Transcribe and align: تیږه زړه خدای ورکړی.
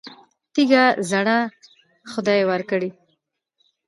تیږه 0.53 0.83
زړه 1.09 1.37
خدای 2.11 2.41
ورکړی. 2.51 2.89